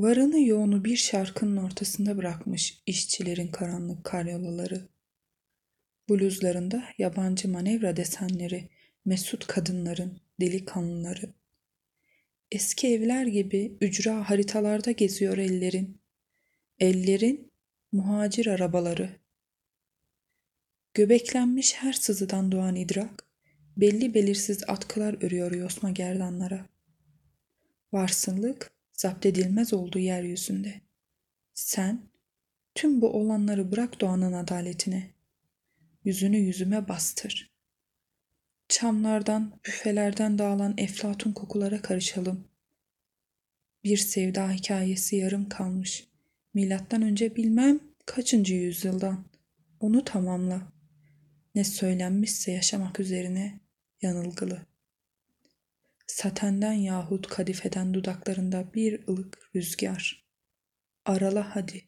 Varını 0.00 0.40
yoğunu 0.40 0.84
bir 0.84 0.96
şarkının 0.96 1.56
ortasında 1.56 2.16
bırakmış 2.16 2.82
işçilerin 2.86 3.48
karanlık 3.48 4.04
karyolaları. 4.04 4.88
Bluzlarında 6.08 6.84
yabancı 6.98 7.48
manevra 7.48 7.96
desenleri, 7.96 8.68
mesut 9.04 9.46
kadınların, 9.46 10.20
delikanlıların. 10.40 11.34
Eski 12.50 12.88
evler 12.88 13.26
gibi 13.26 13.76
ücra 13.80 14.30
haritalarda 14.30 14.90
geziyor 14.90 15.38
ellerin. 15.38 16.00
Ellerin 16.78 17.52
muhacir 17.92 18.46
arabaları. 18.46 19.20
Göbeklenmiş 20.94 21.74
her 21.74 21.92
sızıdan 21.92 22.52
doğan 22.52 22.76
idrak, 22.76 23.24
belli 23.76 24.14
belirsiz 24.14 24.64
atkılar 24.68 25.24
örüyor 25.24 25.52
yosma 25.52 25.90
gerdanlara. 25.90 26.66
Varsınlık 27.92 28.79
zapt 29.00 29.26
edilmez 29.26 29.72
oldu 29.72 29.98
yeryüzünde. 29.98 30.80
Sen 31.54 32.00
tüm 32.74 33.00
bu 33.00 33.08
olanları 33.12 33.72
bırak 33.72 34.00
doğanın 34.00 34.32
adaletine. 34.32 35.10
Yüzünü 36.04 36.36
yüzüme 36.36 36.88
bastır. 36.88 37.50
Çamlardan, 38.68 39.60
büfelerden 39.66 40.38
dağılan 40.38 40.74
eflatun 40.78 41.32
kokulara 41.32 41.82
karışalım. 41.82 42.48
Bir 43.84 43.96
sevda 43.96 44.52
hikayesi 44.52 45.16
yarım 45.16 45.48
kalmış. 45.48 46.08
Milattan 46.54 47.02
önce 47.02 47.36
bilmem 47.36 47.80
kaçıncı 48.06 48.54
yüzyıldan. 48.54 49.24
Onu 49.80 50.04
tamamla. 50.04 50.72
Ne 51.54 51.64
söylenmişse 51.64 52.52
yaşamak 52.52 53.00
üzerine 53.00 53.60
yanılgılı. 54.02 54.69
Satenden 56.10 56.72
yahut 56.72 57.26
kadifeden 57.26 57.94
dudaklarında 57.94 58.74
bir 58.74 59.08
ılık 59.08 59.50
rüzgar. 59.54 60.26
Arala 61.04 61.56
hadi. 61.56 61.84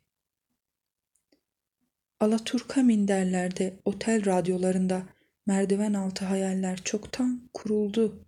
Alaturka 2.21 2.83
minderlerde, 2.83 3.81
otel 3.85 4.27
radyolarında 4.27 5.09
merdiven 5.47 5.95
altı 5.95 6.25
hayaller 6.25 6.85
çoktan 6.85 7.51
kuruldu. 7.55 8.27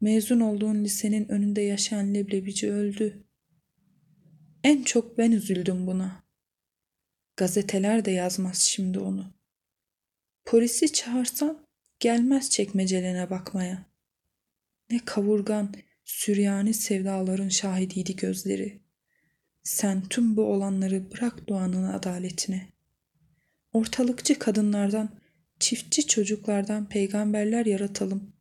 Mezun 0.00 0.40
olduğun 0.40 0.84
lisenin 0.84 1.28
önünde 1.28 1.60
yaşayan 1.60 2.14
leblebici 2.14 2.72
öldü. 2.72 3.24
En 4.64 4.82
çok 4.82 5.18
ben 5.18 5.32
üzüldüm 5.32 5.86
buna. 5.86 6.24
Gazeteler 7.36 8.04
de 8.04 8.10
yazmaz 8.10 8.58
şimdi 8.58 8.98
onu. 8.98 9.34
Polisi 10.44 10.92
çağırsan 10.92 11.66
gelmez 12.00 12.50
çekmecelerine 12.50 13.30
bakmaya. 13.30 13.89
Ne 14.90 15.04
kavurgan, 15.04 15.74
süryani 16.04 16.74
sevdaların 16.74 17.48
şahidiydi 17.48 18.16
gözleri. 18.16 18.82
Sen 19.62 20.08
tüm 20.08 20.36
bu 20.36 20.42
olanları 20.42 21.10
bırak 21.10 21.48
doğanın 21.48 21.92
adaletine. 21.92 22.68
Ortalıkçı 23.72 24.38
kadınlardan, 24.38 25.20
çiftçi 25.60 26.06
çocuklardan 26.06 26.88
peygamberler 26.88 27.66
yaratalım. 27.66 28.32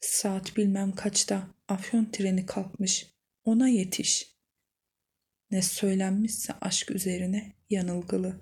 Saat 0.00 0.56
bilmem 0.56 0.92
kaçta 0.92 1.48
afyon 1.68 2.04
treni 2.12 2.46
kalkmış, 2.46 3.06
ona 3.44 3.68
yetiş. 3.68 4.34
Ne 5.50 5.62
söylenmişse 5.62 6.52
aşk 6.60 6.90
üzerine 6.90 7.52
yanılgılı. 7.70 8.40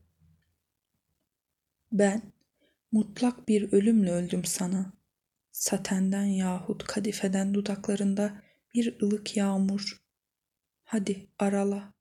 Ben 1.93 2.23
mutlak 2.93 3.49
bir 3.49 3.73
ölümle 3.73 4.11
öldüm 4.11 4.45
sana.'' 4.45 5.02
Satenden 5.53 6.25
yahut 6.25 6.85
kadifeden 6.85 7.55
dudaklarında 7.55 8.43
bir 8.75 9.03
ılık 9.03 9.37
yağmur. 9.37 10.03
Hadi 10.85 11.29
arala. 11.39 11.95